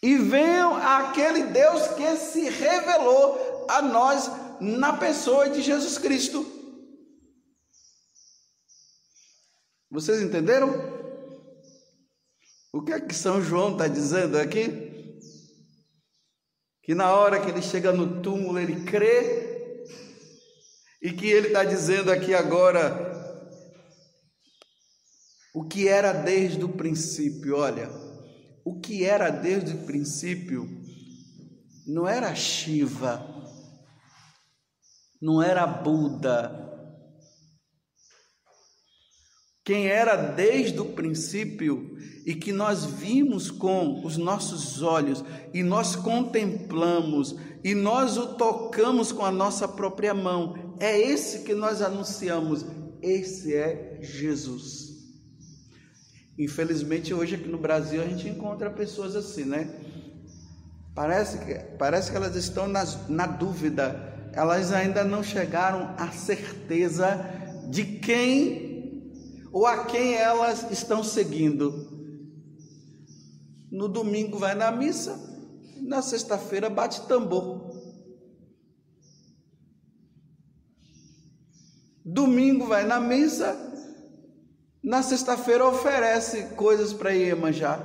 e 0.04 0.18
venham 0.18 0.76
aquele 0.76 1.46
Deus 1.46 1.88
que 1.90 2.16
se 2.18 2.50
revelou 2.50 3.66
a 3.70 3.82
nós 3.82 4.30
na 4.60 4.94
pessoa 4.94 5.50
de 5.50 5.62
Jesus 5.62 5.98
Cristo. 5.98 6.46
Vocês 9.90 10.22
entenderam? 10.22 10.70
O 12.74 12.84
que 12.84 12.92
é 12.92 13.00
que 13.00 13.16
São 13.16 13.42
João 13.42 13.72
está 13.72 13.88
dizendo 13.88 14.38
aqui? 14.38 14.86
Que 16.84 16.94
na 16.94 17.14
hora 17.14 17.40
que 17.40 17.50
ele 17.50 17.62
chega 17.62 17.92
no 17.92 18.22
túmulo 18.22 18.60
ele 18.60 18.84
crê, 18.84 19.48
e 21.02 21.12
que 21.12 21.28
ele 21.28 21.48
está 21.48 21.64
dizendo 21.64 22.12
aqui 22.12 22.34
agora 22.34 23.07
o 25.58 25.64
que 25.64 25.88
era 25.88 26.14
desde 26.14 26.64
o 26.64 26.70
princípio, 26.70 27.58
olha, 27.58 27.90
o 28.64 28.80
que 28.80 29.04
era 29.04 29.32
desde 29.32 29.74
o 29.74 29.86
princípio 29.88 30.70
não 31.88 32.08
era 32.08 32.36
Shiva, 32.36 33.26
não 35.20 35.42
era 35.42 35.66
Buda. 35.66 36.64
Quem 39.66 39.88
era 39.88 40.16
desde 40.16 40.80
o 40.80 40.94
princípio 40.94 41.98
e 42.24 42.36
que 42.36 42.54
nós 42.54 42.86
vimos 42.86 43.50
com 43.50 44.06
os 44.06 44.16
nossos 44.16 44.84
olhos 44.84 45.24
e 45.56 45.64
nós 45.64 45.96
contemplamos 45.96 47.36
e 47.64 47.74
nós 47.74 48.16
o 48.16 48.36
tocamos 48.36 49.12
com 49.12 49.26
a 49.26 49.32
nossa 49.32 49.68
própria 49.68 50.14
mão, 50.14 50.78
é 50.80 51.00
esse 51.00 51.44
que 51.44 51.56
nós 51.56 51.82
anunciamos, 51.82 52.64
esse 53.02 53.56
é 53.56 53.98
Jesus. 54.04 54.97
Infelizmente, 56.38 57.14
hoje 57.14 57.36
aqui 57.36 57.48
no 57.48 57.58
Brasil 57.58 58.02
a 58.02 58.06
gente 58.06 58.28
encontra 58.30 58.70
pessoas 58.70 59.16
assim, 59.16 59.44
né? 59.44 59.70
Parece 60.94 61.40
que, 61.40 61.54
parece 61.78 62.12
que 62.12 62.18
elas 62.18 62.36
estão 62.36 62.68
nas, 62.68 63.10
na 63.10 63.26
dúvida, 63.26 64.30
elas 64.34 64.72
ainda 64.72 65.04
não 65.04 65.24
chegaram 65.24 65.96
à 65.98 66.12
certeza 66.12 67.08
de 67.70 67.84
quem 67.84 69.12
ou 69.52 69.66
a 69.66 69.86
quem 69.86 70.14
elas 70.14 70.70
estão 70.72 71.04
seguindo. 71.04 71.88
No 73.72 73.88
domingo 73.88 74.38
vai 74.38 74.54
na 74.54 74.72
missa, 74.72 75.20
na 75.82 76.02
sexta-feira 76.02 76.70
bate 76.70 77.02
tambor. 77.08 77.68
Domingo 82.06 82.66
vai 82.68 82.86
na 82.86 83.00
missa, 83.00 83.56
na 84.88 85.04
sexta-feira 85.04 85.68
oferece 85.68 86.44
coisas 86.56 86.94
para 86.94 87.12
Iemanjá. 87.12 87.78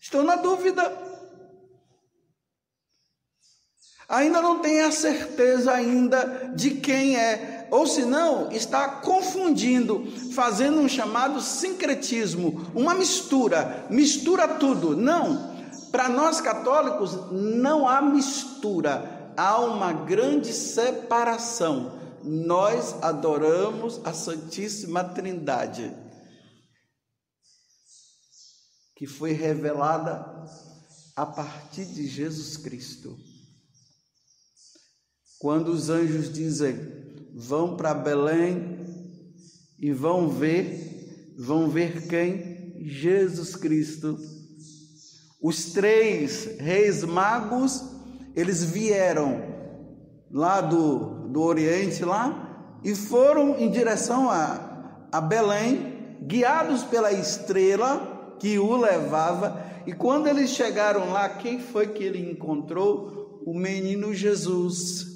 Estou 0.00 0.22
na 0.22 0.36
dúvida. 0.36 0.90
Ainda 4.08 4.40
não 4.40 4.60
tem 4.60 4.80
a 4.80 4.90
certeza 4.90 5.70
ainda 5.70 6.50
de 6.56 6.70
quem 6.70 7.14
é, 7.14 7.68
ou 7.70 7.86
se 7.86 8.06
não, 8.06 8.50
está 8.50 8.88
confundindo, 8.88 10.10
fazendo 10.32 10.80
um 10.80 10.88
chamado 10.88 11.38
sincretismo, 11.42 12.70
uma 12.74 12.94
mistura, 12.94 13.86
mistura 13.90 14.48
tudo. 14.48 14.96
Não, 14.96 15.54
para 15.92 16.08
nós 16.08 16.40
católicos 16.40 17.30
não 17.30 17.86
há 17.86 18.00
mistura, 18.00 19.32
há 19.36 19.60
uma 19.60 19.92
grande 19.92 20.54
separação 20.54 22.05
nós 22.26 23.00
adoramos 23.02 24.00
a 24.04 24.12
Santíssima 24.12 25.04
Trindade, 25.04 25.94
que 28.96 29.06
foi 29.06 29.32
revelada 29.32 30.44
a 31.14 31.24
partir 31.24 31.86
de 31.86 32.06
Jesus 32.06 32.56
Cristo. 32.56 33.16
Quando 35.38 35.68
os 35.68 35.88
anjos 35.88 36.32
dizem: 36.32 36.76
vão 37.32 37.76
para 37.76 37.94
Belém 37.94 38.84
e 39.78 39.92
vão 39.92 40.28
ver, 40.28 41.34
vão 41.38 41.68
ver 41.70 42.08
quem? 42.08 42.84
Jesus 42.84 43.54
Cristo. 43.54 44.18
Os 45.40 45.66
três 45.66 46.58
reis 46.58 47.04
magos, 47.04 47.82
eles 48.34 48.64
vieram 48.64 49.40
lá 50.30 50.60
do 50.60 51.15
do 51.26 51.42
Oriente 51.42 52.04
lá 52.04 52.46
e 52.84 52.94
foram 52.94 53.58
em 53.58 53.70
direção 53.70 54.30
a, 54.30 55.08
a 55.10 55.20
Belém, 55.20 56.16
guiados 56.22 56.84
pela 56.84 57.12
estrela, 57.12 58.36
que 58.38 58.58
o 58.58 58.76
levava. 58.76 59.60
E 59.86 59.92
quando 59.92 60.26
eles 60.26 60.50
chegaram 60.50 61.10
lá, 61.10 61.28
quem 61.28 61.58
foi 61.58 61.88
que 61.88 62.04
ele 62.04 62.30
encontrou? 62.30 63.42
O 63.44 63.54
menino 63.54 64.14
Jesus. 64.14 65.06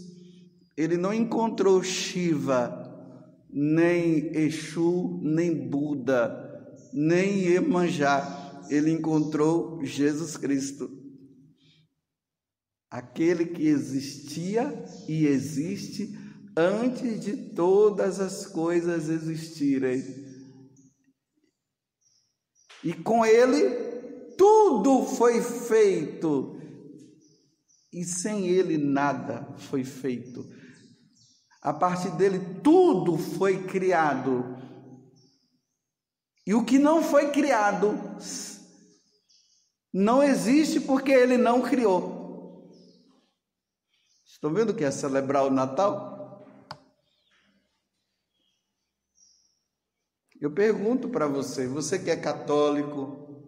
Ele 0.77 0.97
não 0.97 1.13
encontrou 1.13 1.83
Shiva, 1.83 2.91
nem 3.53 4.35
Exu, 4.37 5.21
nem 5.23 5.69
Buda, 5.69 6.65
nem 6.93 7.39
Iemanjá. 7.41 8.65
Ele 8.71 8.91
encontrou 8.91 9.81
Jesus 9.85 10.37
Cristo. 10.37 11.00
Aquele 12.91 13.47
que 13.47 13.67
existia 13.69 14.85
e 15.09 15.27
existe 15.27 16.13
antes 16.57 17.21
de 17.21 17.37
todas 17.55 18.19
as 18.21 18.47
coisas 18.47 19.09
existirem. 19.09 20.03
E 22.83 22.93
com 22.93 23.25
ele 23.25 23.91
tudo 24.37 25.05
foi 25.05 25.43
feito, 25.43 26.59
e 27.93 28.05
sem 28.05 28.49
ele 28.49 28.79
nada 28.79 29.55
foi 29.59 29.85
feito. 29.85 30.45
A 31.63 31.75
partir 31.75 32.11
dele 32.17 32.61
tudo 32.63 33.19
foi 33.19 33.65
criado. 33.65 34.57
E 36.47 36.55
o 36.55 36.65
que 36.65 36.79
não 36.79 37.03
foi 37.03 37.31
criado 37.31 37.99
não 39.93 40.23
existe 40.23 40.81
porque 40.81 41.13
ele 41.13 41.37
não 41.37 41.61
criou. 41.61 42.20
Estão 44.41 44.55
vendo 44.55 44.75
que 44.75 44.83
é 44.83 44.91
celebrar 44.91 45.45
o 45.45 45.51
Natal? 45.51 46.43
Eu 50.41 50.55
pergunto 50.55 51.11
para 51.11 51.27
você, 51.27 51.67
você 51.69 51.99
que 51.99 52.09
é 52.09 52.17
católico, 52.17 53.45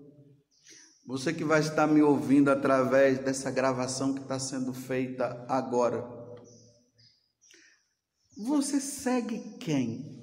você 1.06 1.32
que 1.32 1.44
vai 1.44 1.60
estar 1.60 1.86
me 1.86 2.02
ouvindo 2.02 2.50
através 2.50 3.18
dessa 3.20 3.50
gravação 3.50 4.12
que 4.12 4.20
está 4.20 4.38
sendo 4.38 4.74
feita 4.74 5.46
agora, 5.48 6.04
você 8.36 8.78
segue 8.78 9.56
quem? 9.56 10.20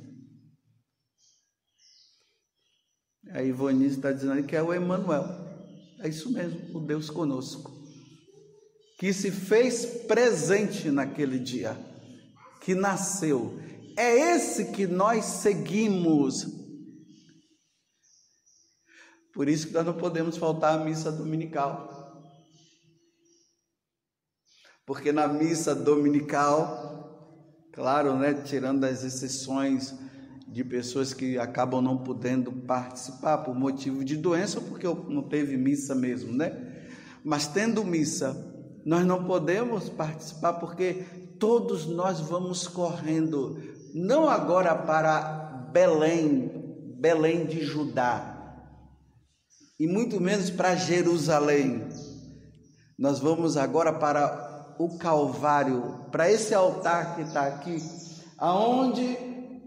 A 3.31 3.41
Ivonice 3.41 3.95
está 3.95 4.11
dizendo 4.11 4.45
que 4.45 4.55
é 4.55 4.61
o 4.61 4.71
Emmanuel. 4.71 5.25
É 5.99 6.07
isso 6.07 6.31
mesmo, 6.31 6.77
o 6.77 6.85
Deus 6.85 7.09
conosco. 7.09 7.78
Que 8.99 9.11
se 9.13 9.31
fez 9.31 9.85
presente 10.07 10.91
naquele 10.91 11.39
dia, 11.39 11.75
que 12.61 12.75
nasceu. 12.75 13.59
É 13.97 14.35
esse 14.35 14.65
que 14.71 14.85
nós 14.85 15.25
seguimos 15.25 16.59
por 19.39 19.47
isso 19.47 19.67
que 19.67 19.73
nós 19.73 19.85
não 19.85 19.93
podemos 19.93 20.35
faltar 20.35 20.77
à 20.77 20.83
missa 20.83 21.09
dominical. 21.09 21.95
Porque 24.85 25.13
na 25.13 25.29
missa 25.29 25.73
dominical, 25.73 27.69
claro, 27.71 28.17
né, 28.17 28.33
tirando 28.33 28.83
as 28.83 29.03
exceções 29.03 29.95
de 30.45 30.61
pessoas 30.63 31.13
que 31.13 31.37
acabam 31.37 31.81
não 31.81 32.03
podendo 32.03 32.51
participar 32.51 33.37
por 33.37 33.55
motivo 33.55 34.03
de 34.03 34.17
doença, 34.17 34.59
porque 34.59 34.87
não 34.87 35.21
teve 35.21 35.55
missa 35.55 35.95
mesmo, 35.95 36.33
né? 36.33 36.89
Mas 37.23 37.47
tendo 37.47 37.85
missa, 37.85 38.35
nós 38.85 39.05
não 39.05 39.23
podemos 39.23 39.89
participar 39.89 40.53
porque 40.53 41.05
todos 41.39 41.85
nós 41.85 42.19
vamos 42.19 42.67
correndo, 42.67 43.57
não 43.93 44.27
agora 44.27 44.75
para 44.75 45.69
Belém, 45.71 46.51
Belém 46.99 47.45
de 47.45 47.63
Judá, 47.63 48.35
e 49.79 49.87
muito 49.87 50.19
menos 50.19 50.49
para 50.49 50.75
Jerusalém. 50.75 51.87
Nós 52.97 53.19
vamos 53.19 53.55
agora 53.55 53.93
para 53.93 54.75
o 54.77 54.97
Calvário, 54.97 56.05
para 56.11 56.29
esse 56.29 56.53
altar 56.53 57.15
que 57.15 57.21
está 57.21 57.47
aqui, 57.47 57.81
aonde 58.37 59.15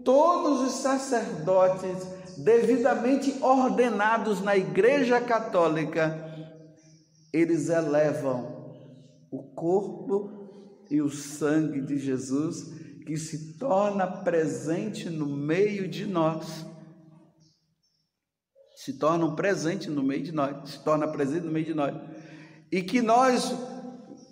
todos 0.05 0.61
os 0.67 0.73
sacerdotes 0.81 2.05
devidamente 2.37 3.35
ordenados 3.41 4.41
na 4.41 4.55
Igreja 4.55 5.19
Católica, 5.19 6.31
eles 7.31 7.69
elevam 7.69 8.52
o 9.33 9.43
corpo 9.53 10.85
e 10.89 11.01
o 11.01 11.09
sangue 11.09 11.81
de 11.81 11.97
Jesus 11.97 12.71
que 13.05 13.17
se 13.17 13.57
torna 13.57 14.07
presente 14.07 15.09
no 15.09 15.25
meio 15.25 15.87
de 15.87 16.05
nós 16.05 16.65
se 18.83 18.91
torna 18.91 19.25
um 19.25 19.33
presente 19.33 19.89
no 19.89 20.03
meio 20.03 20.23
de 20.23 20.33
nós, 20.33 20.71
se 20.71 20.83
torna 20.83 21.07
presente 21.07 21.45
no 21.45 21.51
meio 21.53 21.65
de 21.65 21.73
nós. 21.73 21.95
E 22.69 22.81
que 22.81 23.01
nós, 23.01 23.55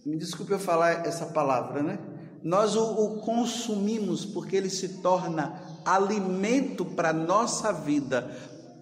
me 0.05 0.17
desculpe 0.17 0.51
eu 0.51 0.59
falar 0.59 1.07
essa 1.07 1.27
palavra, 1.27 1.81
né? 1.81 1.97
Nós 2.43 2.75
o, 2.75 2.83
o 2.83 3.21
consumimos 3.21 4.25
porque 4.25 4.57
ele 4.57 4.69
se 4.69 5.01
torna 5.01 5.61
alimento 5.85 6.83
para 6.83 7.13
nossa 7.13 7.71
vida, 7.71 8.29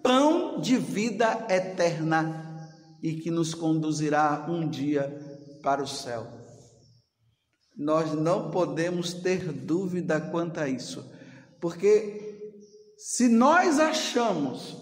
pão 0.02 0.60
de 0.60 0.76
vida 0.76 1.46
eterna 1.48 2.68
e 3.00 3.14
que 3.14 3.30
nos 3.30 3.54
conduzirá 3.54 4.46
um 4.48 4.68
dia 4.68 5.29
para 5.60 5.82
o 5.82 5.86
céu. 5.86 6.26
Nós 7.76 8.12
não 8.12 8.50
podemos 8.50 9.14
ter 9.14 9.52
dúvida 9.52 10.20
quanto 10.20 10.60
a 10.60 10.68
isso, 10.68 11.10
porque 11.60 12.52
se 12.96 13.28
nós 13.28 13.80
achamos 13.80 14.76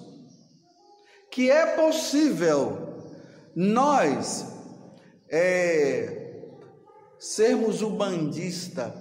que 1.31 1.51
é 1.51 1.77
possível 1.77 2.89
nós 3.55 4.47
é, 5.29 6.43
sermos 7.19 7.83
ubandista, 7.83 8.95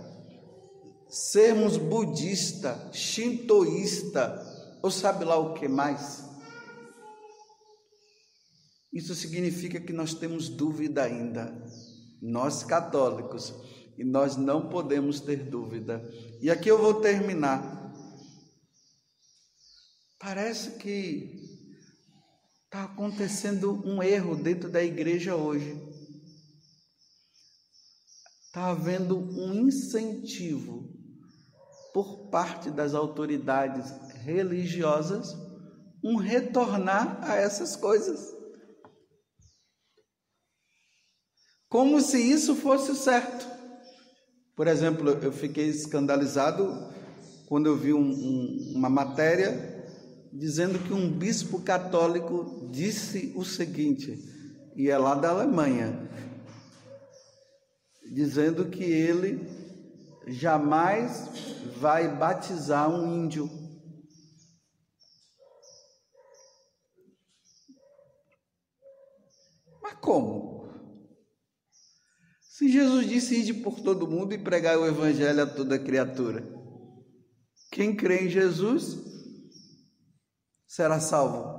sermos 1.10 1.78
budista, 1.78 2.90
shintoísta, 2.92 4.44
ou 4.82 4.92
sabe 4.92 5.26
lá 5.26 5.38
o 5.38 5.54
que 5.54 5.68
mais. 5.68 6.27
Isso 8.98 9.14
significa 9.14 9.80
que 9.80 9.94
nós 9.94 10.14
temos 10.14 10.50
dúvida 10.50 11.04
ainda, 11.04 11.54
nós 12.22 12.64
católicos, 12.64 13.54
e 13.98 14.04
nós 14.04 14.36
não 14.36 14.70
podemos 14.70 15.20
ter 15.20 15.50
dúvida. 15.50 16.04
E 16.42 16.50
aqui 16.50 16.70
eu 16.70 16.78
vou 16.78 16.96
terminar. 16.96 17.76
Parece 20.20 20.72
que 20.72 21.48
Está 22.66 22.84
acontecendo 22.84 23.82
um 23.86 24.04
erro 24.04 24.36
dentro 24.36 24.70
da 24.70 24.84
igreja 24.84 25.36
hoje. 25.38 25.82
Está 28.46 28.72
havendo 28.72 29.18
um 29.18 29.54
incentivo 29.54 30.88
por 31.94 32.30
parte 32.30 32.70
das 32.70 32.94
autoridades 32.94 33.90
religiosas 34.18 35.34
um 36.04 36.18
retornar 36.18 37.20
a 37.24 37.38
essas 37.38 37.78
coisas. 37.78 38.37
Como 41.78 42.02
se 42.02 42.18
isso 42.18 42.56
fosse 42.56 42.96
certo. 42.96 43.48
Por 44.56 44.66
exemplo, 44.66 45.12
eu 45.22 45.32
fiquei 45.32 45.68
escandalizado 45.68 46.92
quando 47.48 47.68
eu 47.68 47.78
vi 47.78 47.94
um, 47.94 48.00
um, 48.00 48.74
uma 48.78 48.90
matéria 48.90 49.86
dizendo 50.34 50.80
que 50.80 50.92
um 50.92 51.08
bispo 51.08 51.62
católico 51.62 52.68
disse 52.72 53.32
o 53.36 53.46
seguinte, 53.46 54.18
e 54.76 54.90
é 54.90 54.98
lá 54.98 55.14
da 55.14 55.30
Alemanha, 55.30 56.10
dizendo 58.12 58.66
que 58.66 58.84
ele 58.84 59.48
jamais 60.26 61.30
vai 61.80 62.08
batizar 62.08 62.90
um 62.90 63.24
índio. 63.24 63.48
Mas 69.80 69.94
como? 70.02 70.47
Se 72.58 72.68
Jesus 72.70 73.08
disse 73.08 73.36
ir 73.36 73.62
por 73.62 73.80
todo 73.82 74.08
mundo 74.08 74.34
e 74.34 74.38
pregar 74.40 74.80
o 74.80 74.88
evangelho 74.88 75.44
a 75.44 75.46
toda 75.46 75.78
criatura. 75.78 76.44
Quem 77.72 77.96
crê 77.96 78.26
em 78.26 78.30
Jesus 78.30 78.98
será 80.68 81.00
salvo. 81.00 81.56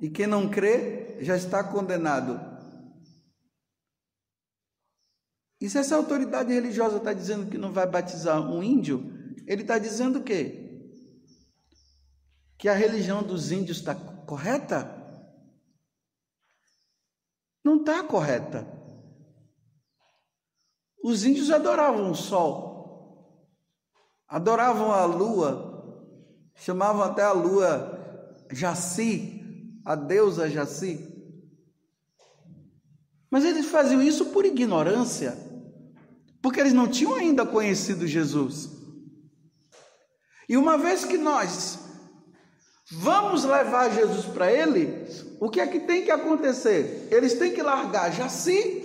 E 0.00 0.10
quem 0.10 0.26
não 0.26 0.50
crê 0.50 1.22
já 1.22 1.36
está 1.36 1.62
condenado. 1.62 2.40
E 5.60 5.70
se 5.70 5.78
essa 5.78 5.94
autoridade 5.94 6.52
religiosa 6.52 6.96
está 6.96 7.12
dizendo 7.12 7.48
que 7.48 7.56
não 7.56 7.72
vai 7.72 7.86
batizar 7.88 8.42
um 8.42 8.60
índio, 8.60 9.08
ele 9.46 9.62
está 9.62 9.78
dizendo 9.78 10.18
o 10.18 10.24
quê? 10.24 10.98
Que 12.58 12.68
a 12.68 12.74
religião 12.74 13.22
dos 13.22 13.52
índios 13.52 13.78
está 13.78 13.94
correta? 13.94 14.98
Não 17.62 17.76
está 17.76 18.02
correta. 18.02 18.79
Os 21.02 21.24
índios 21.24 21.50
adoravam 21.50 22.10
o 22.10 22.14
sol, 22.14 22.70
adoravam 24.28 24.92
a 24.92 25.04
lua, 25.04 26.12
chamavam 26.54 27.02
até 27.02 27.22
a 27.22 27.32
lua 27.32 27.98
Jaci, 28.52 29.80
a 29.84 29.94
deusa 29.94 30.48
Jaci. 30.48 31.08
Mas 33.30 33.44
eles 33.44 33.66
faziam 33.66 34.02
isso 34.02 34.26
por 34.26 34.44
ignorância, 34.44 35.38
porque 36.42 36.60
eles 36.60 36.72
não 36.72 36.88
tinham 36.88 37.14
ainda 37.14 37.46
conhecido 37.46 38.06
Jesus. 38.06 38.68
E 40.48 40.56
uma 40.56 40.76
vez 40.76 41.04
que 41.04 41.16
nós 41.16 41.78
vamos 42.90 43.44
levar 43.44 43.88
Jesus 43.90 44.26
para 44.26 44.52
eles, 44.52 45.24
o 45.40 45.48
que 45.48 45.60
é 45.60 45.66
que 45.66 45.80
tem 45.80 46.04
que 46.04 46.10
acontecer? 46.10 47.08
Eles 47.10 47.34
têm 47.34 47.54
que 47.54 47.62
largar 47.62 48.12
Jaci, 48.12 48.79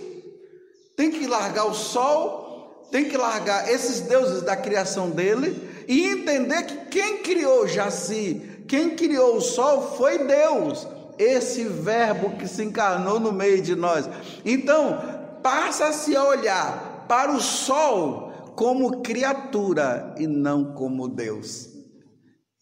que 1.25 1.31
largar 1.31 1.65
o 1.65 1.73
sol, 1.73 2.85
tem 2.91 3.05
que 3.05 3.17
largar 3.17 3.69
esses 3.69 4.01
deuses 4.01 4.43
da 4.43 4.55
criação 4.55 5.09
dele 5.09 5.85
e 5.87 6.05
entender 6.05 6.63
que 6.63 6.85
quem 6.85 7.17
criou 7.23 7.67
Jaci, 7.67 8.63
quem 8.67 8.95
criou 8.95 9.37
o 9.37 9.41
sol 9.41 9.95
foi 9.97 10.19
Deus, 10.19 10.87
esse 11.17 11.63
verbo 11.63 12.37
que 12.37 12.47
se 12.47 12.63
encarnou 12.63 13.19
no 13.19 13.31
meio 13.31 13.61
de 13.61 13.75
nós. 13.75 14.07
Então, 14.45 14.99
passa-se 15.41 16.15
a 16.15 16.23
olhar 16.23 17.05
para 17.07 17.31
o 17.31 17.41
sol 17.41 18.53
como 18.55 19.01
criatura 19.01 20.13
e 20.17 20.27
não 20.27 20.73
como 20.73 21.07
Deus. 21.07 21.69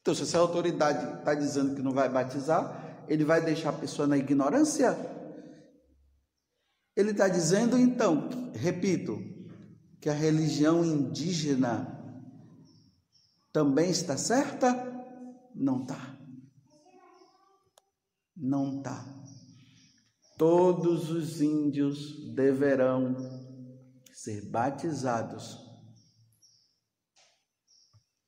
Então, 0.01 0.15
se 0.15 0.23
essa 0.23 0.37
autoridade 0.37 1.19
está 1.19 1.33
dizendo 1.33 1.75
que 1.75 1.81
não 1.81 1.91
vai 1.91 2.09
batizar, 2.09 3.03
ele 3.07 3.23
vai 3.23 3.41
deixar 3.41 3.69
a 3.69 3.73
pessoa 3.73 4.07
na 4.07 4.17
ignorância? 4.17 4.97
Ele 6.95 7.11
está 7.11 7.27
dizendo, 7.27 7.77
então, 7.77 8.51
repito, 8.53 9.17
que 9.99 10.09
a 10.09 10.13
religião 10.13 10.83
indígena 10.83 11.93
também 13.51 13.89
está 13.89 14.17
certa? 14.17 14.67
Não 15.55 15.83
está. 15.83 16.19
Não 18.35 18.77
está. 18.77 19.05
Todos 20.37 21.09
os 21.09 21.39
índios 21.39 22.33
deverão 22.33 23.15
ser 24.11 24.49
batizados, 24.49 25.57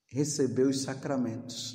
receber 0.07 0.67
os 0.67 0.83
sacramentos 0.83 1.73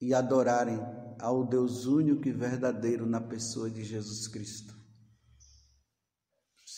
e 0.00 0.14
adorarem 0.14 0.78
ao 1.18 1.46
Deus 1.46 1.86
único 1.86 2.28
e 2.28 2.32
verdadeiro 2.32 3.06
na 3.06 3.20
pessoa 3.20 3.70
de 3.70 3.82
Jesus 3.82 4.28
Cristo. 4.28 4.77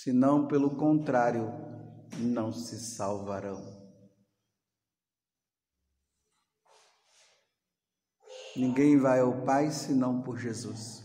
Senão, 0.02 0.48
pelo 0.48 0.78
contrário, 0.78 1.52
não 2.18 2.50
se 2.54 2.80
salvarão. 2.80 3.60
Ninguém 8.56 8.98
vai 8.98 9.20
ao 9.20 9.44
Pai 9.44 9.70
senão 9.70 10.22
por 10.22 10.38
Jesus. 10.38 11.04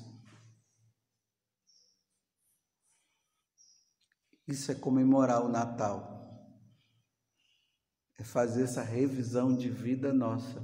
Isso 4.48 4.72
é 4.72 4.76
comemorar 4.76 5.44
o 5.44 5.50
Natal. 5.50 6.56
É 8.18 8.24
fazer 8.24 8.64
essa 8.64 8.82
revisão 8.82 9.54
de 9.54 9.70
vida 9.70 10.14
nossa. 10.14 10.64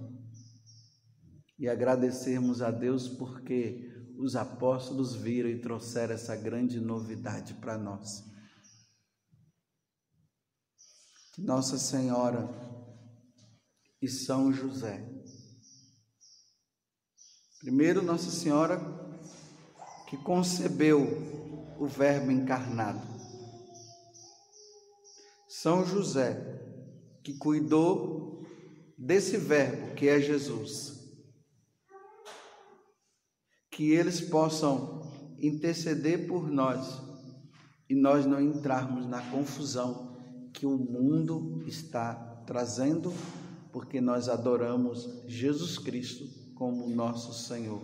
E 1.60 1.67
agradecermos 1.67 2.62
a 2.62 2.72
Deus 2.72 3.10
porque 3.10 3.91
os 4.22 4.36
apóstolos 4.36 5.16
viram 5.16 5.50
e 5.50 5.60
trouxeram 5.60 6.14
essa 6.14 6.36
grande 6.36 6.80
novidade 6.80 7.54
para 7.56 7.78
nós. 7.78 8.24
Nossa 11.38 11.78
Senhora 11.78 12.50
e 14.02 14.08
São 14.08 14.54
José 14.54 15.12
Primeiro, 17.62 18.02
Nossa 18.02 18.32
Senhora 18.32 18.82
que 20.08 20.18
concebeu 20.18 21.00
o 21.80 21.86
Verbo 21.86 22.32
encarnado. 22.32 23.00
São 25.48 25.86
José 25.86 26.60
que 27.24 27.38
cuidou 27.38 28.44
desse 28.98 29.38
Verbo 29.38 29.94
que 29.94 30.10
é 30.10 30.20
Jesus. 30.20 31.01
Que 33.72 33.92
eles 33.92 34.22
possam 34.22 35.02
interceder 35.40 36.28
por 36.28 36.52
nós 36.52 37.02
e 37.90 37.96
nós 37.96 38.26
não 38.26 38.40
entrarmos 38.40 39.08
na 39.08 39.22
confusão 39.32 40.16
que 40.54 40.66
o 40.66 40.78
mundo 40.78 41.64
está 41.66 42.14
trazendo, 42.46 43.14
porque 43.72 44.00
nós 44.00 44.30
adoramos 44.30 45.10
Jesus 45.28 45.78
Cristo 45.78 46.26
como 46.54 46.88
nosso 46.88 47.34
Senhor 47.34 47.82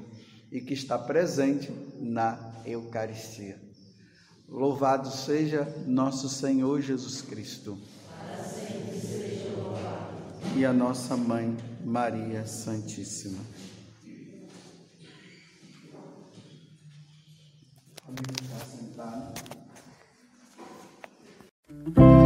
e 0.51 0.61
que 0.61 0.73
está 0.73 0.97
presente 0.97 1.71
na 1.99 2.61
Eucaristia. 2.65 3.59
Louvado 4.47 5.11
seja 5.11 5.65
nosso 5.85 6.29
Senhor 6.29 6.81
Jesus 6.81 7.21
Cristo. 7.21 7.77
E 10.55 10.65
a 10.65 10.71
nossa 10.71 11.17
mãe 11.17 11.55
Maria 11.83 12.45
Santíssima. 12.45 13.39
Amen. 18.09 19.33
Thank 21.69 21.97
you. 21.97 22.16